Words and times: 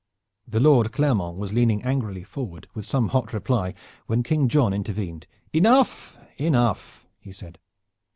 The 0.47 0.59
Lord 0.59 0.91
Clermont 0.91 1.37
was 1.37 1.53
leaning 1.53 1.83
angrily 1.83 2.23
forward 2.23 2.67
with 2.73 2.87
some 2.87 3.09
hot 3.09 3.33
reply 3.33 3.75
when 4.07 4.23
King 4.23 4.49
John 4.49 4.73
intervened. 4.73 5.27
"Enough, 5.53 6.17
enough!" 6.39 7.05
he 7.19 7.31
said. 7.31 7.59